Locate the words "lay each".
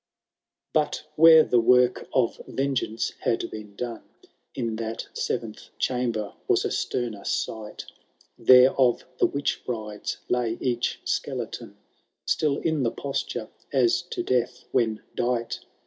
10.27-11.01